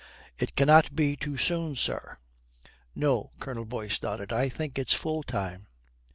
"It 0.39 0.55
cannot 0.55 0.95
be 0.95 1.15
too 1.15 1.37
soon, 1.37 1.75
sir." 1.75 2.17
"No." 2.95 3.33
Colonel 3.39 3.65
Boyce 3.65 4.01
nodded. 4.01 4.33
"I 4.33 4.49
think 4.49 4.79
it's 4.79 4.93
full 4.95 5.21
time." 5.21 5.67